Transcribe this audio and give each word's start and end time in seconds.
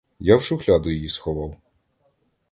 Я 0.19 0.37
в 0.37 0.43
шухляду 0.43 0.89
її 0.91 1.09
сховав. 1.09 1.55